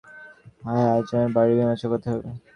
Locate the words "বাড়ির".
1.35-1.55